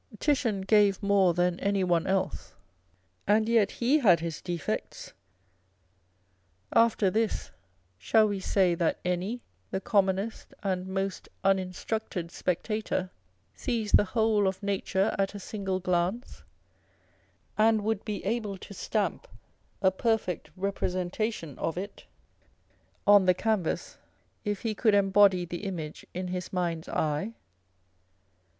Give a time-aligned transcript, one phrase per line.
[0.17, 2.55] Titian gave more than any one else,
[3.27, 5.13] and yet he had his defects.
[6.73, 7.51] After this,
[7.99, 13.11] shall we say that any, the commonest and most uninstructed spectator,
[13.53, 16.41] sees the whole of nature at a single glance,
[17.55, 19.27] and would be able to stamp
[19.83, 21.33] a perfect 410 On a Portrait fry Vandyke.
[21.43, 22.05] representation of it
[23.05, 23.99] on the canvas,
[24.43, 27.35] if lie could embody the image in his mind's eye